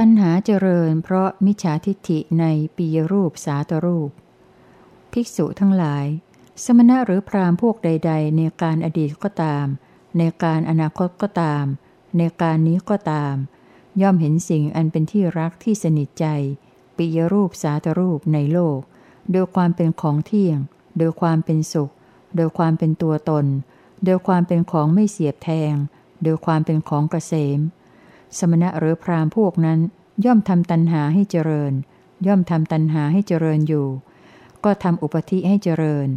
[0.00, 2.44] ตัณหาเจริญเพราะมิจฉาทิฏฐิใน
[2.76, 4.10] ปียรูปสาตรูป
[5.12, 6.06] ภิกษุทั้งหลาย
[6.64, 9.66] สมณะหรือพราหมณ์พวกใด ๆ ในการอดีตก็ตาม
[10.18, 11.64] ในการอนาคตก็ตาม
[12.18, 13.34] ในการนี้ก็ตาม
[14.00, 16.26] ย่อมเห็นสิ่งอันเป็นที่รักที่สนิทใจ
[16.96, 18.78] ปิยรูปสาตรูปในโลก
[19.32, 20.58] โดยความเป็นของเที่ยง
[20.98, 21.92] โดยความเป็นสุข
[22.36, 23.46] โดยความเป็นตัวตน
[24.04, 25.74] โดยความเป็นของไม่เสียบแทง
[26.22, 27.60] โดยความเป็นของกเกษม
[28.38, 29.80] สมณะหรือพราหมณ์พวกนั้น
[30.24, 31.72] ย่อมทำตัณหาให้เจริญ
[32.26, 33.88] ย่อมทำตัณหาให้เจริญอยู่
[34.64, 36.08] ก็ทำอุปธิให้เจริญ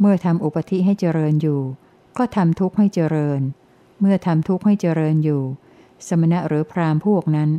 [0.00, 1.60] เมื่อทำอุปธิให้เจริญอยู่
[2.18, 3.40] ก็ทำทุกข์ให้เจริญ
[4.00, 5.42] เมื่อทำทุกข์ให้เจริญอยู่
[6.08, 7.50] สมณะหรือพราหมณ์พวกนั้น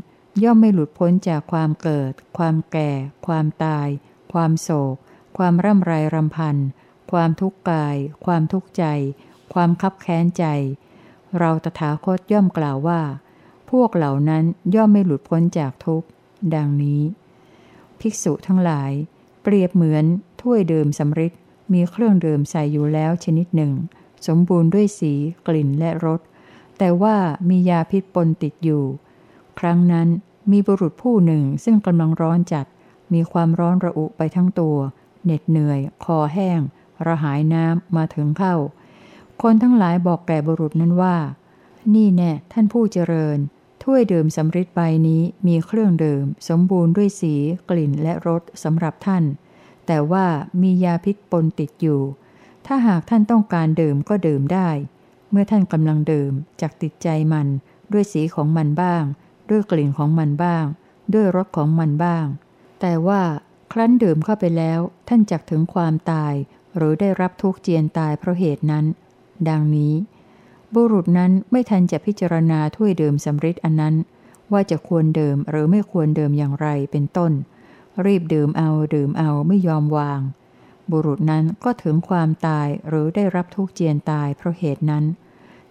[0.43, 2.91] ย่อมไม่หลุดพ้นจากความเกิด ความแก่
[3.27, 3.87] ความตาย
[4.33, 4.95] ความโศก
[5.37, 6.57] ความร่ำไรรำพัน
[7.11, 7.95] ความทุกข์กาย
[8.25, 8.85] ความทุกข์ใจ
[9.53, 10.45] ความคับแค้นใจ
[11.39, 13.01] เราตถาคตย่อมกล่าวว่า
[13.81, 14.43] วกเหล่านั้น
[14.75, 16.07] ย่อมไม่หลุดพ้นจากทุกข์
[16.55, 17.01] ดังนี้
[17.99, 18.91] ภิกษุทั้งหลาย
[19.43, 20.05] เปรียบเหมือน
[20.41, 21.33] ถ้วยเดิมสำริด
[21.73, 23.71] มีเครื่องเดิมใส่อยู่แล้วชนิดหนึ่ง
[24.27, 25.13] สมบูรณ์ด้วยสี
[25.47, 26.19] กลิ่นและรส
[26.77, 27.15] แต่ว่า
[27.49, 28.83] มียาพิษปนติดอยู่
[29.59, 30.07] ครั้งนั้น
[30.51, 32.65] มีบุรุษผู้หนึ่งซึ่งกำลังร้อนจัด
[33.13, 34.77] มีความร้อนระอุไปทั้งตัว
[35.23, 36.59] เหน็ดเหนื่อย คอแห้ง
[37.05, 38.55] ระหายน้ำมาถึงเข้า
[39.41, 41.17] คนทั้งหลายบอกแก่บุรุษนั้นว่า
[41.95, 43.37] นี่แน่ท่านผู้เจริญ
[43.83, 47.33] ถ้วยดื่มสำริดใบนี้มีเครื่องดื่ม สมบูรณ์ด้วยสี
[47.69, 49.23] กลิ่นและรสสำหรับท่าน
[49.87, 50.25] แต่ว่า
[50.61, 52.01] มียาพิษปนติดอยู่
[52.65, 54.69] ถ้าหากท่านต้องการดื่มก็ดื่มได้
[55.31, 56.31] เมื่อท่านกำลังดื่ม
[56.61, 57.47] จากติดใจมัน
[57.91, 59.03] ด้วยสีของมันบ้าง
[59.49, 60.65] ด้วยกลิ่นของมันบ้าง
[61.13, 62.25] ด้วยรสของมันบ้าง
[62.81, 63.21] แต่ว่า
[63.71, 66.33] ครั้นดื่มเข้าไปแล้วท่านจักถึงความตาย
[66.75, 68.85] หรือได้รับทุกข์เจียนตายเพราะเหตุนั้น
[69.49, 69.93] ดังนี้
[70.75, 73.95] บุรุษนั้นไม่ทันจะพิจารณาถ้วยเดิมสำริดอันนั้น
[74.51, 77.31] ว่าจะควรเดิมหรือไม่ควรเดิมอย่างไรเป็นต้น
[78.05, 80.21] รีบดื่มเอาดื่มเอาไม่ยอมวาง
[80.91, 85.05] บุรุษนั้นก็ถึงความตายหรือได้รับทุกเจียนตายเพราะเหตุนั้น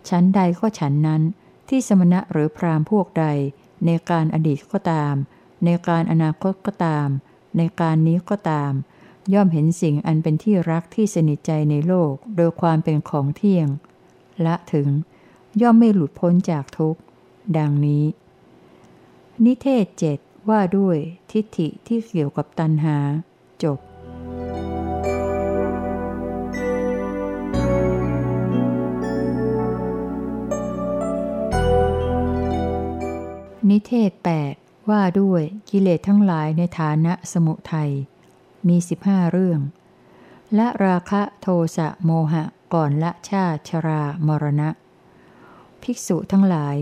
[0.08, 1.22] ชั้นใดก็ฉันนั้น
[1.68, 3.26] ที่สมณะหรือพรามพวกใด
[3.86, 5.14] ในการอดีตก็ตาม
[5.64, 7.08] ในการอนาคตก็ตาม
[7.56, 8.72] ในการนี้ก็ตาม
[9.34, 13.68] ย่อมเห็นสิ่งอันเป็นที่รักที่สนิทใจในโลก โดยความเป็นของเที่ยง
[14.46, 14.88] ละถึง
[15.60, 17.00] ย่อมไม่หลุดพ้นจากทุกข์
[17.58, 18.04] ดังนี้
[19.44, 20.18] นิเทศเจ็ด
[20.48, 20.96] ว่าด้วย
[21.30, 22.96] ทิฏฐิที่เกี่ยวกับตัณหา
[23.62, 23.78] จบ
[33.70, 34.12] นิเทศ
[34.50, 37.90] 8 ว่าด้วยกิเลสทั้งหลายในฐานะสมุทัย
[38.68, 39.60] มีสิบห้าเรื่อง
[40.54, 41.46] และราคะโท
[41.76, 44.68] สะโมหะ ก่อนละชาชรามรณะ
[45.82, 46.76] ภิกษุทั้งหลาย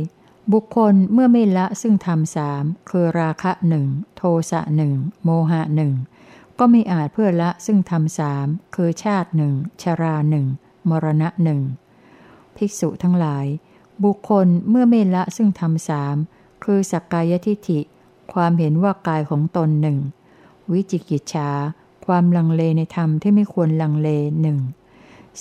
[0.52, 4.92] บุคคลเมื่อไม่ละซึ่งทำสามคือราคะหนึ่งโทสะหนึ่ง
[5.24, 5.92] โมหะหนึ่ง
[6.58, 10.46] ก็ไม่อาจเพื่อละซึ่งทำสามคือชาติหนึ่งชราหนึ่ง
[10.88, 11.60] มรณะหนึ่ง
[12.56, 13.46] ภิกษุทั้งหลาย
[14.04, 16.16] บุคคลเมื่อไม่ละซึ่งทำสาม
[16.64, 17.80] คือสักกายทิฏฐิ
[18.32, 19.98] ความเห็นว่ากายของตนหนึ่ง
[20.72, 21.50] วิจิกิจฉา
[22.06, 24.08] ความลังเลในธรรมที่ไม่ควรลังเล
[24.42, 24.58] หนึ่ง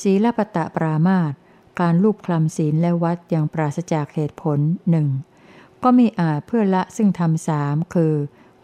[0.02, 1.34] ศีลปตะปรามาต
[1.80, 4.60] การลูบคลำศีลและวัดอย่างปราศจากเหตุผล
[4.90, 5.08] หนึ่ง
[5.84, 8.14] ก็มีอาจเพื่อละซึ่งทำสามคือ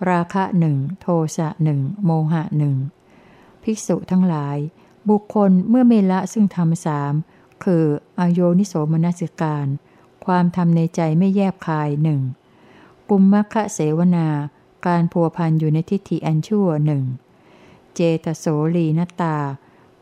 [0.10, 2.76] ราคะหนึ่งโทสะหนึ่งโมหะหนึ่ง
[3.64, 4.58] ภิกษุทั้งหลาย
[5.10, 7.14] บุคคลเมื่อไม่ละซึ่งทำสาม
[7.64, 7.84] คือ
[8.20, 9.68] อโยนิโสมนสิการ
[10.26, 12.22] ความทำในใจไม่แยบคายหนึ่ง
[13.10, 14.28] กุมมะคะเสวนา
[14.88, 17.04] การพัวพันอยู่ในทิฏฐิอันชั่วหนึ่ง
[17.94, 18.46] เจตโส
[18.76, 19.38] ลีนตา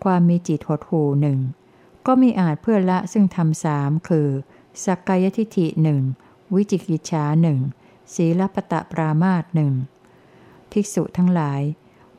[0.05, 1.39] ความมีจิตหดหูหนึ่ง
[2.05, 4.27] ก็มีอาจเพื่อละซึ่งทำสามคือ
[4.85, 6.01] สักกายทิฐิหนึ่ง
[6.53, 7.59] วิจิกิจฉาหนึ่ง
[8.13, 9.73] ศีลปตะปรามาตหนึ่ง
[10.71, 11.61] ภิกษุทั้งหลาย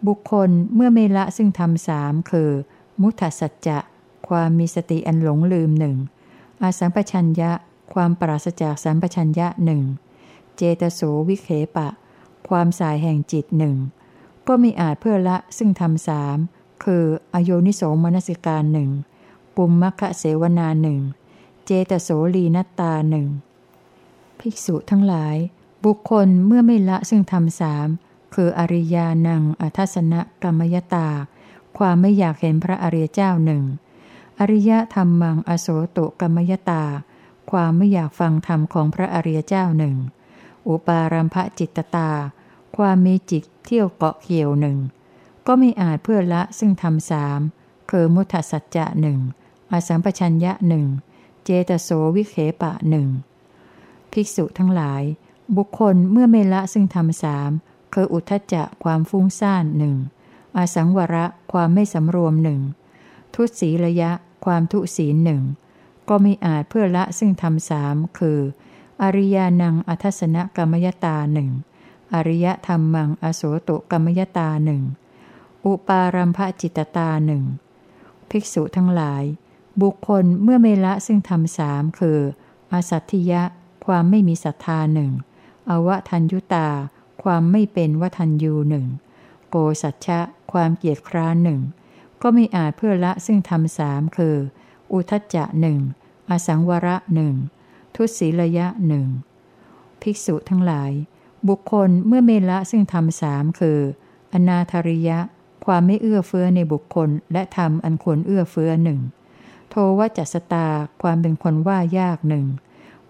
[0.06, 2.50] บุคคลเมื่อไม่ละซึ่งทำสามคือ
[3.00, 3.78] มุทสัจจะ
[4.28, 5.96] ความมีสติอันหลงลืมหนึ่ง
[6.62, 7.52] อาสัมปชัญญะ
[7.94, 9.82] ความปราศจากสัมปชัญญะหนึ่ง
[10.56, 11.88] เจตโสวิเคปะ
[12.48, 13.76] ความสายแห่งจิตหนึ่ง
[14.48, 16.38] ก็มีอาจเพื่อละซึ่งทำสาม
[16.84, 18.90] คือ อโยนิโสมนสิการหนึ่ง
[19.56, 21.00] ปุมมะคะเสวนาหนึ่ง
[21.64, 23.28] เจตโสลีนัตตาหนึ่ง
[24.40, 25.36] ภิกษุทั้งหลาย
[25.84, 27.86] บุคคลเมื่อไม่ละซึ่งทำสาม
[28.34, 31.08] คืออริยานังอัทสนะกรรมยตา
[31.78, 33.62] ความไม่อยากเห็นพระอริยเจ้าหนึ่ง
[34.38, 36.84] อริยธรรมมังอโศตุกรรมยตา
[37.50, 39.96] ความไม่อยากฟังธรรมของพระอริยเจ้าหนึ่ง
[40.68, 42.10] อุปารัมภจิตตา
[42.76, 44.76] ความมีจิตเที่ยวเกาะเกี่ยวหนึ่ง
[45.46, 47.40] ก็ไม่อาจเพื่อละซึ่งทำสาม
[47.90, 49.18] คือมุทสัจจะหนึ่ง
[49.72, 50.86] อสัมปชัญญะหนึ่ง
[51.44, 53.08] เจตโสวิเคปะหนึ่ง
[54.12, 55.02] ภิกษุทั้งหลาย
[55.56, 57.50] บุคคลเมื่อไม่ละซึ่งทำสาม
[57.94, 59.96] คืออุทจจะความฟุ้งซ่านหนึ่ง
[60.56, 62.60] อสังวระความไม่สำรวมหนึ่ง
[63.34, 64.10] ทุศีระยะ
[64.44, 65.42] ความทุศีหนึ่ง
[66.08, 68.38] ก็ไม่อาจเพื่อละซึ่งทำสามคือ
[69.02, 71.50] อริยานังอัทสนกรรมยตาหนึ่ง
[72.14, 74.82] อริยธรรมังอโสตุกรรมยตาหนึ่ง
[75.66, 77.44] อุปารัมภจิตตาหนึ่ง
[78.30, 79.24] ภิกษุทั้งหลาย
[79.82, 82.18] บุคคลเมื่อไม่ละซึ่งทำสามคือ
[82.72, 83.42] อาสัตถิยะ
[83.86, 85.10] ความไม่มีศรัทธาหนึ่ง
[85.68, 86.68] อวทัญยุตา
[87.22, 88.86] ความไม่เป็นวทัญยูหนึ่ง
[89.50, 90.20] โกสัจฉะ
[90.52, 91.60] ความเกียจคร้านหนึ่ง
[92.22, 94.36] ก็ไม่อาจเพื่อละซึ่งทำสามคือ
[94.92, 95.78] อุทจจะหนึ่ง
[96.30, 97.34] อสังวระหนึ่ง
[97.94, 99.06] ทุศีลยะหนึ่ง
[100.02, 100.92] ภิกษุทั้งหลาย
[101.48, 103.78] บุคคลเมื่อเมละซึ่งทำสามคือ
[104.32, 105.18] อนาธริยะ
[105.66, 109.00] ความไม่เอื้อเฟื้อในบุคคล และทำอันควรเอื้อเฟื้อหนึ่ง
[109.70, 110.66] โทวจัสตา
[111.02, 112.46] ความเป็นคนว่ายากหนึ่ง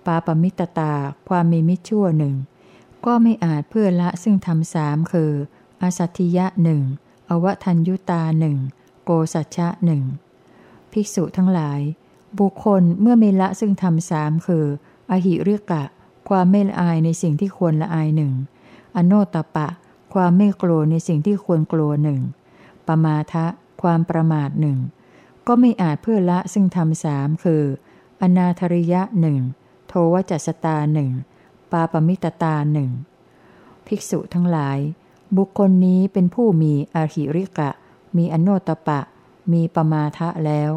[0.06, 0.92] ปาปมิตตา
[1.28, 2.34] ความมีมิชั่วหนึ่ง
[3.06, 5.32] ก็ไม่อาจเพื่อละซึ่งทำสามคือ
[5.82, 6.82] อสัตถิยะหนึ่ง
[7.28, 8.56] อวทัญยุตาหนึ่ง
[9.04, 10.02] โกสัจฉะหนึ่ง
[10.92, 11.80] ภิกษุทั้งหลาย
[12.38, 14.64] บุคคลเมื่อไม่ละซึ่งทำสามคือ
[15.10, 15.84] อหิเรกะ
[16.28, 18.32] ความไม่ละอายในสิ่งที่ควรละอายหนึ่ง
[18.96, 19.68] อโนตปะ
[20.14, 22.20] ความไม่กลัวในสิ่งที่ควรกลัวหนึ่ง
[22.86, 23.46] ปมาทะ
[23.82, 24.78] ความประมาทหนึ่ง
[25.46, 27.62] ก็ไม่อาจเพื่อละซึ่งทำสามคือ
[28.20, 29.38] อนาธริยะหนึ่ง
[29.88, 31.10] โทวจัสตาหนึ่ง
[31.72, 32.90] ปาปมิตตาหนึ่ง
[33.86, 34.78] ภิกษุทั้งหลาย
[35.36, 37.70] บุคคลนี้เป็นผู้มีอาหิริกะ
[38.16, 39.00] มีอโนตปะ
[39.52, 40.70] มีปมาทะแล้ว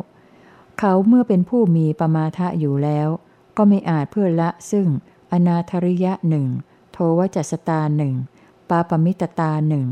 [0.80, 3.08] เขาเมื่อเป็นผู้มีปมาทะอยู่แล้ว
[3.58, 4.88] ก็ไม่อาจเพื่อละซึ่ง
[5.32, 6.48] อนาธริยะหนึ่ง
[6.92, 8.14] โทวจัสตาหนึ่ง
[8.70, 9.86] ปาปมิตตาหนึ่ง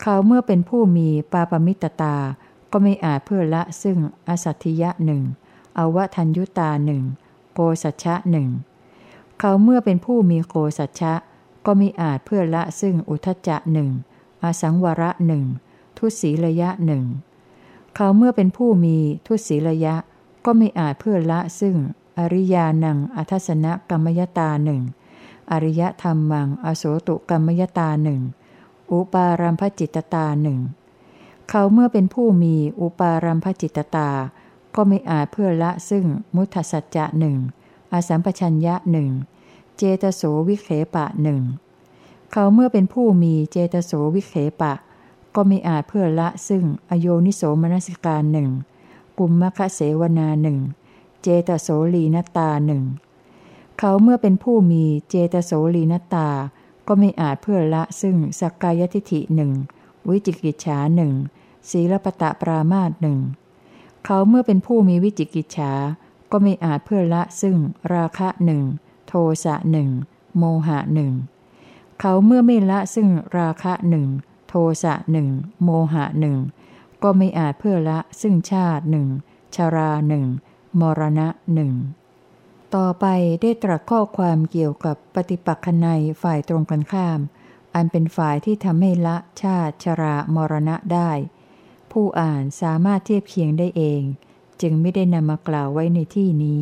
[0.00, 2.16] เขาเมื่อเป็นผู้มีปาปมิตตา
[2.72, 3.98] ก็ไม่อาจเพื่อละซึ่ง
[4.28, 5.22] อสัตถิยะหนึ่ง
[5.78, 7.02] อวทัญยุตาหนึ่ง
[7.54, 8.48] โกสัจฉะหนึ่ง
[9.38, 11.14] เขาเมื่อเป็นผู้มีโกสัจฉะ
[11.66, 13.90] ก็มิอาจเพื่อละซึ่งอุทจจะหนึ่ง
[14.44, 15.44] อสังวระหนึ่ง
[15.98, 17.04] ทุศีระยะหนึ่ง
[17.94, 18.96] เขาเมื่อเป็นผู้มี
[19.26, 19.94] ทุศีระยะ
[20.44, 21.76] ก็ไม่อาจเพื่อละซึ่ง
[22.18, 24.82] อริยานังอัทสนะกรรมยตาหนึ่ง
[25.50, 28.20] อริยธรรมมังอโสตุกรรมยตาหนึ่ง
[28.92, 30.58] อุปารัมพจิตตาหนึ่ง
[31.48, 34.10] เขาเมื่อเป็นผู้มีอุปารัมพจิตตา
[34.74, 36.04] ก็ไม่อาจเพื่อละซึ่ง
[36.34, 37.36] มุทสัจจะหนึ่ง
[37.92, 39.10] อสัมปชัญญะหนึ่ง
[39.76, 41.42] เจตโสวิเขปะหนึ่ง
[42.32, 44.74] เขาเมื่อเป็นผู้มีเจตโสวิเขปะ
[45.34, 48.50] ก็ไม่อาจเพื่อละซึ่งอโยนิโสมนสิการหนึ่ง
[49.18, 50.58] กุมมะคะเสวนาหนึ่ง
[51.22, 52.82] เจตโสลีนตาหนึ่ง
[53.78, 56.28] เขาเมื่อเป็นผู้มีเจตโสลีนตา
[56.88, 59.52] ก็ไม่อาจเพื่อละซึ่งสักกายทิฐิหนึ่ง
[60.08, 61.12] วิจิกิจฉาหนึ่ง
[61.70, 63.18] ศีลปตะปรามาตหนึ่ง
[64.04, 65.72] เขาเมื่อเป็นผู้มีวิจิกิจฉา
[66.30, 67.56] ก็ไม่อาจเพื่อละซึ่ง
[67.94, 68.62] ราคะหนึ่ง
[69.08, 69.12] โท
[69.44, 69.88] สะหนึ่ง
[70.38, 71.12] โมหะหนึ่ง
[72.00, 74.06] เขาเมื่อไม่ละซึ่งราคะหนึ่ง
[74.48, 75.28] โทสะหนึ่ง
[75.64, 76.36] โมหะหนึ่ง
[77.02, 79.06] ก็ไม่อาจเพื่อละซึ่งชาติหนึ่ง
[79.54, 80.24] ชาราหนึ่ง
[80.80, 81.72] มรณะหนึ่ง
[82.74, 83.06] ต่อไป
[83.40, 87.20] ได้ตรัสข้อความเกี่ยวกับปฏิปักษนัยฝ่ายตรงกันข้าม
[87.74, 91.10] อันเป็นฝ่ายที่ทำให้ละชาติชรามรณะได้
[91.92, 94.02] ผู้อ่านสามารถเทียบเคียงได้เอง
[94.60, 96.60] จึงไม่ได้นำมากล่าวไว้ในที่นี้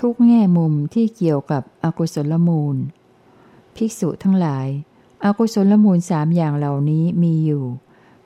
[0.00, 2.76] ทุกแง่มุมที่เกี่ยวกับอกุศลมูล
[3.76, 4.68] ภิกษุทั้งหลาย
[5.24, 7.64] อากุศลมูลสามอย่างเหล่านี้มีอยู่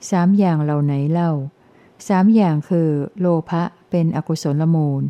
[0.09, 1.31] สามอย่างเหล่าไหนเล่า
[2.07, 5.01] สามอย่างคือ โลภะเป็นอกุศลมูล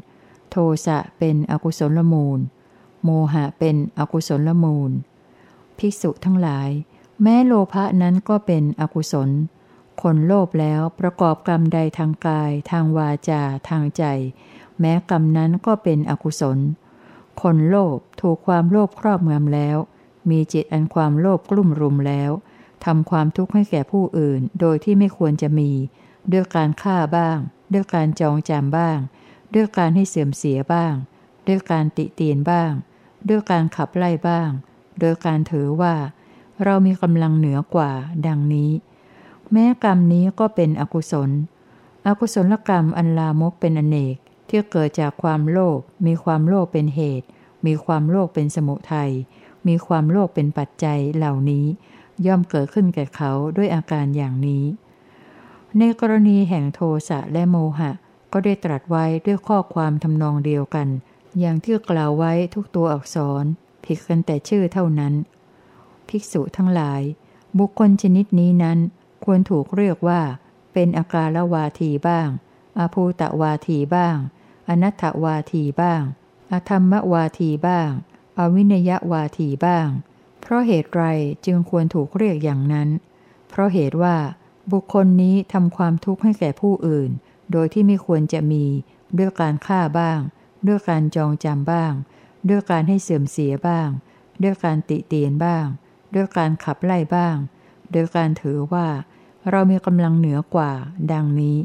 [0.50, 2.40] โทสะเป็นอกุศลมูล
[3.04, 4.92] โมหะเป็นอกุศลมูล
[5.78, 6.70] ภิกษุทั้งหลาย
[7.22, 9.30] แม้โลภะนั้นก็เป็นอกุศล
[10.02, 14.04] คนโลภแล้วประกอบกรรมใดทางกาย ทางวาจา ทางใจ
[14.80, 16.58] แม้กรรมนั้นก็เป็นอกุศล
[17.42, 19.78] คนโลภถูกความโลภครอบงำแล้ว
[20.30, 22.32] มีจิตอันความโลภกลุ่มรุมแล้ว
[22.86, 25.72] ทำความทุกข์ให้แก่ผู้อื่น โดยที่ไม่ควรจะมี
[26.32, 27.38] ด้วยการฆ่าบ้าง
[27.74, 28.98] ด้วยการจองจำบ้าง
[29.56, 30.94] ด้วยการให้เสื่อมเสียบ้าง
[31.48, 32.72] ด้วยการติเตียนบ้าง
[33.30, 34.50] ด้วยการขับไล่บ้าง
[35.00, 35.96] โดยการถือว่า
[36.64, 37.92] เรามีกำลังเหนือกว่า
[38.28, 38.72] ดังนี้
[39.52, 41.30] แม้กรรมนี้ก็เป็นอกุศล
[42.08, 44.16] อกุศลกรรมอันลามกเป็นอเนก
[44.48, 47.28] ที่เกิดจากความโลภมีความโลภเป็นเหตุ
[47.66, 49.12] มีความโลภเป็นสมุทัย
[49.68, 51.66] มีความโลภเป็นปัจจัยเหล่านี้
[52.26, 54.64] ย่อมเกิดขึ้นแก่เขาด้วยอาการอย่างนี้
[55.78, 56.80] ในกรณีแห่งโท
[57.10, 57.92] สะและโมหะ
[58.34, 60.88] ก็ได้ตรัสไว้ด้วยข้อความทำนองเดียวกัน
[61.40, 63.44] อย่างที่กล่าวไว้ทุกตัวอักษร
[63.86, 65.14] ผิดกันแต่ชื่อเท่านั้น
[66.08, 67.02] ภิกษุทั้งหลาย
[67.60, 68.80] บุคคลชนิดนี้นั้น
[69.24, 70.22] ควรถูกเรียกว่า
[70.74, 72.28] เป็นอากาลวาทีบ้าง
[72.80, 74.16] อภูตวาทีบ้าง
[74.70, 76.02] อนัตถวาทีบ้าง
[76.52, 77.90] อธรรมวาทีบ้าง
[78.40, 79.88] อวินยวาทีบ้าง
[80.42, 81.04] เพราะเหตุไร
[81.46, 82.90] จึงควรถูกเรียกอย่างนั้น
[83.50, 84.16] เพราะเหตุว่า
[84.72, 87.10] บุคคลนี้ทำความทุกข์ให้แก่ผู้อื่น
[87.52, 88.66] โดยที่ไม่ควรจะมี
[89.18, 90.20] ด้วยการฆ่าบ้าง
[90.68, 91.94] ด้วยการจองจำบ้าง
[92.50, 93.90] ด้วยการให้เสื่อมเสียบ้าง
[94.44, 95.66] ด้วยการติเตียนบ้าง
[96.16, 97.36] ด้วยการขับไล่บ้าง
[97.92, 98.88] โดยการถือว่า
[99.50, 100.72] เรามีกำลังเหนือกว่า
[101.12, 101.58] ดังนี้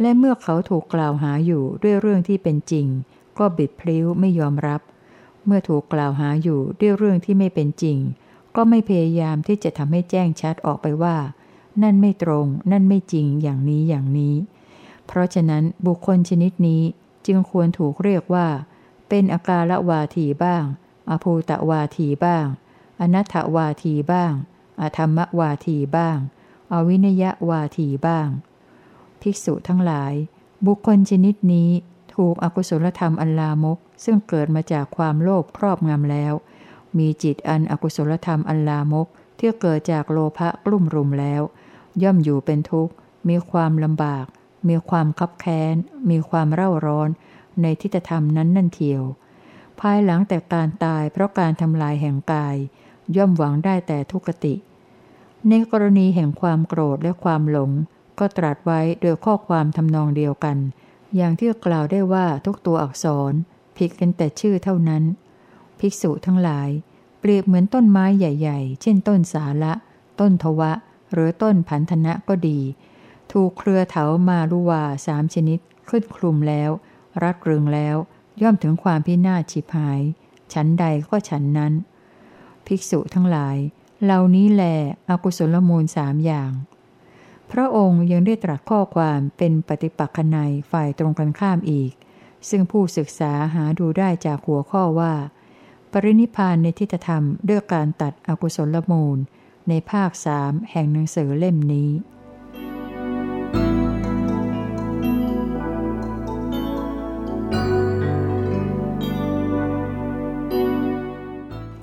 [0.00, 2.86] และเมื่อเขาถูกกล่าวหาอยู่ด้วยเรื่องที่เป็นจริง
[3.38, 4.80] ก็บิดพลิ้วไม่ยอมรับ
[5.46, 7.98] เมื่อถูกกล่าวหาอยู่ด้วยเรื่องที่ไม่เป็นจริง
[8.56, 11.16] ก็ไม่พยายามที่จะทำให้แจ้งชัดออกไปว่า
[11.82, 14.34] นั่นไม่ตรง นั่นไม่จริงอย่างนี้อย่างนี้
[15.06, 16.82] เพราะฉะนั้นบุคคลชนิดนี้
[17.26, 18.46] จึงควรถูกเรียกว่า
[19.08, 20.64] เป็นอากาลวาทีบ้าง
[21.10, 22.46] อภูตวาทีบ้าง
[23.00, 24.32] อนัตถวาทีบ้าง
[24.80, 26.18] อธรรมวาทีบ้าง
[26.72, 28.28] อวินยวาทีบ้าง
[29.20, 30.12] ภิกษุทั้งหลาย
[30.66, 31.70] บุคคลชนิดนี้
[32.14, 36.32] ถูกอกุศลธรรมอันลามก ซึ่งเกิดมาจากความโลภครอบงำแล้ว
[36.98, 39.06] มีจิตอันอกุศลธรรมอันลามก
[39.38, 41.42] ที่เกิดจากโลภะกลุ่มรุมแล้ว
[42.02, 42.92] ย่อมอยู่เป็นทุกข์
[43.28, 44.26] มีความลำบาก
[44.68, 45.74] มีความคับแค้น
[46.10, 47.08] มีความเร่าร้อน
[47.62, 49.02] ในทิฏฐธรรมนั้นนั่นเทียว
[49.80, 52.56] ภายหลังแต่การตายเพราะการทำลายแห่งกาย
[53.16, 54.54] ย่อมหวังได้แต่ทุกติ
[55.48, 57.70] ในกรณีแห่งความโกรธและความหลง
[58.18, 60.56] ก็ตรัสไว้โดยข้อความทำนองเดียวกัน
[61.16, 63.32] อย่างที่กล่าวได้ว่าทุกตัวอักษร
[63.78, 65.02] ผิดกันแต่ชื่อเท่านั้น
[65.78, 66.68] ภิกษุทั้งหลาย
[67.20, 69.72] เปรียบเหมือนต้นไม้ใหญ่ ๆ เช่นต้นสาละ
[70.20, 70.72] ต้นทวะ
[71.12, 72.60] หรือต้นพันธนะก็ดี
[73.32, 76.70] ถูกเครือเถามาลุวาสามชนิดขึ้นคลุมแล้ว
[77.22, 77.96] รัดรึงแล้ว
[78.42, 80.00] ย่อมถึงความพินาศฉิบหาย
[80.52, 81.72] ฉันใดก็ฉันนั้น
[82.66, 83.56] ภิกษุทั้งหลาย
[84.02, 84.62] เหล่านี้แหล
[85.08, 86.52] อกุศลมูลสามอย่าง
[87.52, 91.92] พระองค์ยังได้ตรัสข้อความเป็นปฏิปักษนัยฝ่ายตรงกันข้ามอีก
[92.48, 95.14] ซึ่งผู้ศึกษาหาดูได้จากหัวข้อว่า
[95.92, 99.18] ปรินิพานในทิฏฐธรรมด้วยการตัดอกุศลมูล
[99.68, 101.90] ในภาคสามแห่งหนังสือเล่มนี้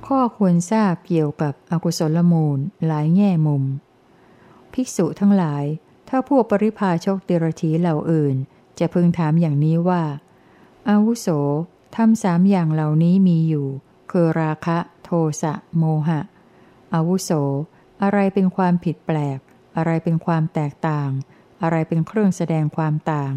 [0.08, 3.64] ข้อควรทราบเกี่ยวกับอกุศลมูลหลายแง่มุม
[4.74, 5.64] ภิกษุทั้งหลาย
[6.10, 8.36] ถ้าพวกปริพาชกเดรธีเหล่าอื่น
[8.80, 10.04] จะพึงถามอย่างนี้ว่า
[10.90, 11.28] อาวุโส
[11.96, 13.68] ทำสามอย่างเหล่านี้มีอยู่
[14.12, 15.10] คือราคะโท
[15.42, 16.22] สะโมหะ
[16.94, 17.32] อาวุโส
[18.02, 19.40] อะไรเป็นความผิดแปลก
[19.78, 21.10] อะไรเป็นความแตกต่าง
[21.62, 23.34] อะไรเป็นเครื่องแสดงความต่าง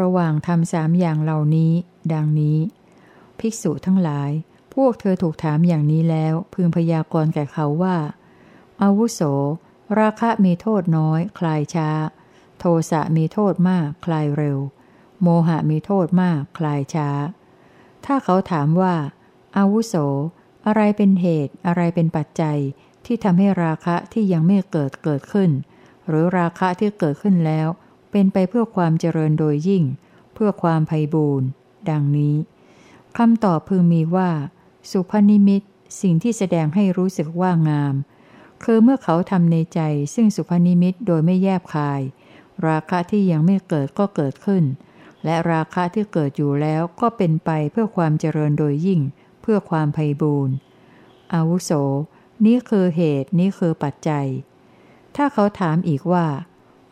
[0.00, 1.72] ระหว่างทำสามอย่างเหล่านี้
[2.12, 2.58] ดังนี้
[3.38, 4.30] ภิกษุทั้งหลาย
[4.74, 7.96] พวกเธอถูกถามอย่างนี้แล้ว พึงพยากรณ์แก่เขาว่า
[8.82, 9.20] อาวุโส
[9.98, 11.90] ราคะมีโทษน้อย คลายช้า
[12.58, 14.58] โทสะมีโทษมาก คลายเร็ว
[15.22, 17.10] โมหะมีโทษมากคลายช้า
[18.04, 18.94] ถ้าเขาถามว่า
[19.56, 19.94] อาวุโส
[20.66, 22.58] อะไรเป็นเหตุอะไรเป็นปัจจัย
[23.06, 25.50] ที่ทำให้ราคะที่ยังไม่เกิดเกิดขึ้น
[26.08, 27.68] หรือราคะที่เกิดขึ้นแล้ว
[28.10, 29.84] เป็นไปเพื่อความเจริญโดยยิ่ง
[30.34, 31.46] เพื่อความไพ่บูรณ์
[31.90, 32.36] ดังนี้
[33.18, 34.30] คำตอบพึงมีว่า
[34.90, 35.62] สุภนิมิต
[36.00, 37.94] สิ่งที่แสดงให้รู้สึกว่างาม
[38.64, 39.80] คือเมื่อเขาทำในใจ
[40.14, 42.00] ซึ่งสุภนิมิตโดยไม่แยบคาย
[42.66, 44.64] ราคะที่ยังไม่เกิดก็เกิดขึ้น
[45.24, 49.00] และราคะที่เกิดอยู่แล้วก็เป็นไปเพื่อความเจริญโดยยิ่ง
[49.42, 50.54] เพื่อความไพ่บูรณ์
[51.34, 51.70] อาวุโส
[52.44, 54.26] นี้คือเหตุนี้คือปัจจัย
[55.16, 56.26] ถ้าเขาถามอีกว่า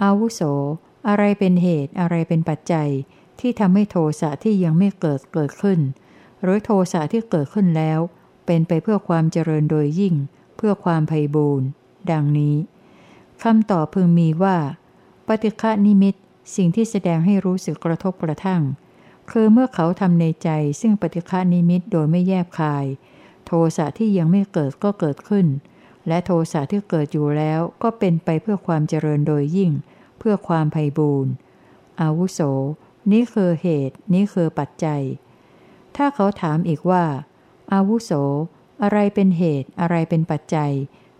[0.02, 0.40] อาวุโส
[1.08, 2.88] อะไรเป็นเหตุอะไรเป็นปัจจัย
[3.40, 5.80] ที่ทำให้โทสะที่ยังไม่เกิดเกิดขึ้น
[6.42, 7.98] หรือโทสะที่เกิดขึ้นแล้ว
[8.46, 10.14] เป็นไปเพื่อความเจริญโดยยิ่ง
[10.56, 11.66] เพื่อความไพ่บูรณ์
[12.10, 12.56] ดังนี้
[13.42, 14.56] คำตอบพึงมีว่า
[15.26, 16.14] ปฏิฆานิมิต
[16.54, 18.62] สิ่งที่แสดงให้รู้สึกกระทบกระทั่ง
[19.30, 22.86] คือเมื่อเขาทำในใจซึ่งปฏิฆานิมิตโดยไม่แยบคาย
[23.46, 25.46] โทสะที่ยังไม่เกิดก็เกิดขึ้น
[26.08, 29.72] และโทสะที่เกิดอยู่แล้วก็เป็นไปเพื่อความเจริญโดยยิ่ง
[30.18, 31.32] เพื่อความไพ่บูรณ์
[32.00, 32.40] อาวุโส
[33.10, 35.02] นี้คือเหตุ นี้คือปัจจัย
[35.96, 37.04] ถ้าเขาถามอีกว่า
[37.72, 38.10] อาวุโส
[38.82, 40.72] อะไรเป็นเหตุ อะไรเป็นปัจจัย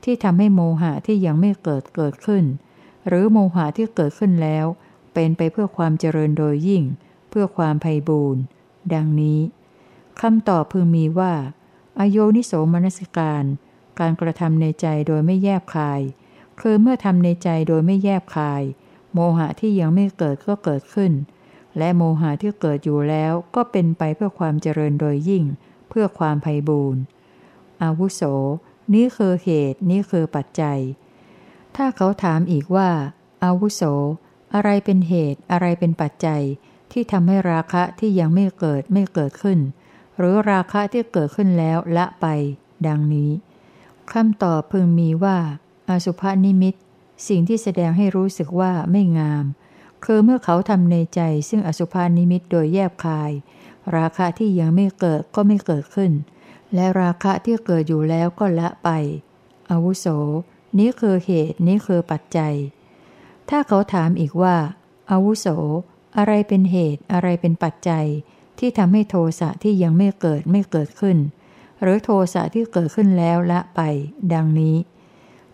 [0.04, 2.44] ที่ทำให้โมหะที่ยังไม่เกิดเกิดขึ้น
[3.08, 4.66] หรือโมหะที่เกิดขึ้นแล้ว
[5.14, 6.84] เป็นไปเพื่อความเจริญโดยยิ่ง
[7.30, 8.42] เพื่อความไพ่บูรณ์
[8.94, 9.40] ดังนี้
[10.20, 11.32] คำตอบพึงมีว่า
[11.98, 13.44] อโยนิโสมนสิการ
[13.98, 16.00] การกระทำในใจโดยไม่แยบคาย
[16.60, 18.62] คือเมื่อทำในใจโดยไม่แยบคาย
[19.12, 21.12] โมหะที่ยังไม่เกิดก็เกิดขึ้น
[21.78, 25.44] และโมหะที่เกิดอยู่แล้วก็เป็นไปเพื่อความเจริญโดยยิ่ง
[25.88, 27.00] เพื่อความไพ่บูรณ์
[27.82, 28.22] อาวุโส
[28.94, 30.78] นี้คือเหตุ นี้คือปัจจัย
[31.76, 32.90] ถ้าเขาถามอีกว่า
[33.44, 33.82] อาวุโส
[34.54, 36.42] อะไรเป็นเหตุอะไรเป็นปัจจัย
[36.92, 39.58] ที่ทำให้ราคะที่ยังไม่เกิดไม่เกิดขึ้น
[40.18, 42.26] หรือราคะที่เกิดขึ้นแล้วละไป
[42.86, 43.30] ดังนี้
[44.12, 45.38] คำตอบพึงมีว่า
[45.88, 46.74] อาสุภนิมิต
[47.28, 49.44] สิ่งที่แสดงให้รู้สึกว่าไม่งาม
[50.04, 53.30] คือเมื่อเขาทำในใจซึ่งอสุภานิมิตโดยแยบคาย
[53.96, 56.12] ราคะที่ยังไม่เกิดก็ไม่เกิดขึ้น
[56.74, 58.88] และราคะที่เกิดอยู่แล้วก็ละไป
[59.70, 60.06] อวุโส
[60.78, 62.54] นี้คือเหตุนี้คือปัจจัย
[63.50, 64.56] ถ้าเขาถามอีกว่า
[65.10, 65.46] อาวุโส
[66.16, 68.06] อะไรเป็นเหตุอะไรเป็นปัจจัย
[68.58, 71.18] ที่ทำให้โทสะที่ยังไม่เกิดไม่เกิดขึ้น
[71.82, 73.80] หรือโทสะที่เกิดขึ้นแล้วละไป
[74.32, 74.76] ดังนี้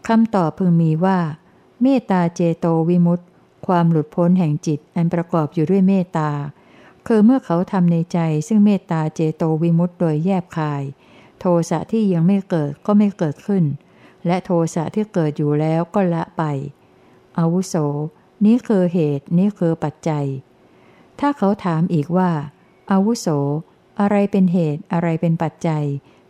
[0.08, 1.18] คำตอบพึงมีว่า
[1.82, 3.24] เมตตาเจโตวิมุตติ
[3.66, 6.30] ความหลุดพ้นแห่งจิตอันประกอบอยู่ด้วยเมตตา
[7.06, 10.82] คือเมื่อเขาทำในใจซึ่งเมตตาเจโตวิมุตต์โดยแยบคาย
[11.40, 13.64] โทสะที่ยังไม่เกิดก็ไม่เกิดขึ้น
[14.26, 16.42] และโทสะที่เกิดอยู่แล้วก็ละไป
[17.38, 17.74] อาวุโส
[18.44, 20.26] นี้คือเหตุ นี้คือปัจจัย
[21.20, 22.30] ถ้าเขาถามอีกว่า
[22.90, 23.26] อาวุโส
[24.00, 25.84] อะไรเป็นเหตุ อะไรเป็นปัจจัย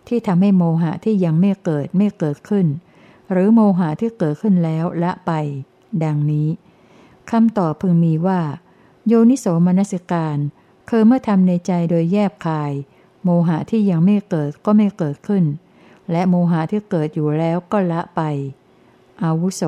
[0.09, 2.67] ที่ทำให้โมหะที่ยังไม่เกิดไม่เกิดขึ้น
[3.31, 5.33] หรือโมหะที่เกิดขึ้นแล้วละไป
[6.05, 6.49] ดังนี้
[7.31, 8.41] คำตอบพึงมีว่า
[9.07, 10.39] โยนิโสมนสิการ
[10.89, 12.73] คือเมื่อทำในใจโดยแยบคาย
[13.25, 15.45] โมหะที่ยังไม่เกิดก็ไม่เกิดขึ้น
[16.11, 18.21] และโมหะที่เกิดอยู่แล้วก็ละไป
[19.23, 19.63] อาวุโส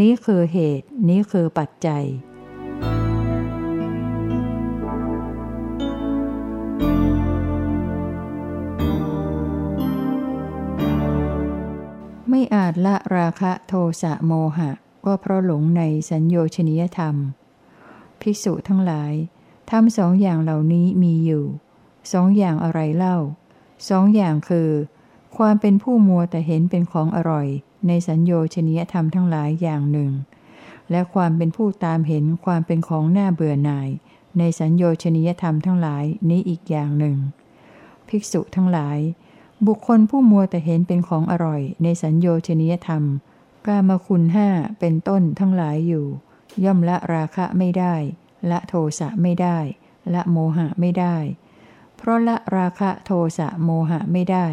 [0.00, 2.04] นี้คือเหตุ นี้คือปัจจัย
[12.28, 14.70] ไม่อาจละราคะโทสะโมหะ
[15.04, 17.14] ก็เพราะหลงในสัญโยชนิยธรรม
[18.20, 19.12] ภิกษุทั้งหลาย
[19.70, 21.44] ทำสองอย่างเหล่านี้มีอยู่
[22.12, 23.16] สองอย่างอะไรเล่า
[23.88, 24.70] สองอย่างคือ
[25.36, 27.48] ความเป็นผู้มัวแต่เห็นเป็นของอร่อย
[27.86, 30.12] ในสัญโยชนิยธรรมทั้งหลายอย่างหนึ่ง
[30.90, 33.88] และความเป็นผู้ตามเห็นความเป็นของหน้าเบื่อหน่าย
[34.38, 37.16] ในสัญโยชนิยธรรมทั้งหลายนี้อีกอย่างหนึ่ง
[38.08, 38.98] ภิกษุทั้งหลาย
[39.66, 43.02] บุคคลผู้มัวแต่เห็นเป็นของอร่อย ในสัญโยชนิยธรรม
[43.66, 46.06] กามคุณห้าเป็นต้นทั้งหลายอยู่
[46.64, 47.94] ย่อมละราคะไม่ได้
[48.50, 49.58] ละโทสะไม่ได้
[50.14, 51.16] ละโมหะไม่ได้
[51.96, 54.46] เพราะละราคะโทสะโมหะไม่ได้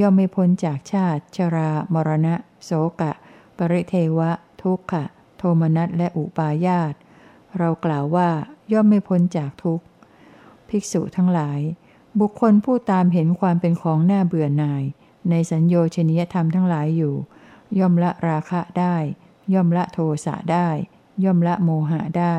[0.00, 2.70] ย่อมไม่พ้นจากชาติ ชรา มรณะ โส
[3.00, 3.12] กะ
[3.56, 4.30] ปริเทวะ
[4.62, 5.04] ทุกขะ
[5.36, 6.94] โทมนัสและอุปาญาต
[7.58, 8.30] เรากล่าวว่า
[8.72, 9.84] ย่อมไม่พ้นจากทุกข์
[10.68, 11.60] ภิกษุทั้งหลาย
[12.20, 14.82] บุคคลผู้ตามเห็นความเป็นของหน้าเบื่อหน่าย
[15.30, 17.14] ในสัญโยชนิยธรรมทั้งหลายอยู่
[17.78, 18.96] ย่อมละราคะได้
[19.54, 20.68] ย่อมละโทสะได้
[21.24, 22.34] ย่อมละโมหะได้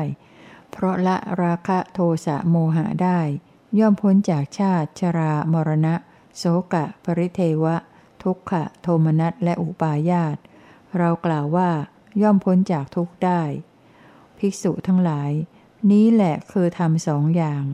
[0.70, 3.20] เพราะละราคะโทสะโมหะได้
[3.78, 5.94] ย่อมพ้นจากชาติ ชรา มรณะ
[6.40, 7.76] โสกะ ปริเทวะ
[8.22, 10.36] ทุกขะ โทมนัสและอุปาญาต
[10.98, 11.70] เรากล่าวว่า
[12.22, 13.42] ย่อมพ้นจากทุกได้
[14.38, 15.30] ภิกษุทั้งหลาย
[15.90, 17.64] นี้แหละคือทำสองอย่าง